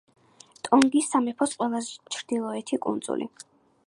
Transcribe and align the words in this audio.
ტონგის 0.67 1.09
სამეფოს 1.11 1.53
ყველაზე 1.59 2.01
ჩრდილოეთი 2.17 2.81
კუნძული. 2.87 3.29